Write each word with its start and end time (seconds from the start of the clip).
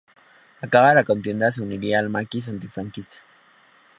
Acabada 0.61 0.95
la 0.95 1.03
contienda 1.03 1.51
se 1.51 1.61
uniría 1.61 1.99
al 1.99 2.09
Maquis 2.09 2.49
antifranquista. 2.49 3.17